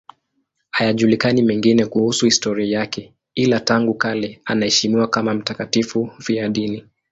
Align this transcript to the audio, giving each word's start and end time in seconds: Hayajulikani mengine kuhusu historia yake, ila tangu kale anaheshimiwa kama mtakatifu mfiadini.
Hayajulikani 0.71 1.41
mengine 1.41 1.85
kuhusu 1.85 2.25
historia 2.25 2.79
yake, 2.79 3.13
ila 3.35 3.59
tangu 3.59 3.93
kale 3.93 4.41
anaheshimiwa 4.45 5.07
kama 5.07 5.33
mtakatifu 5.33 6.05
mfiadini. 6.19 6.85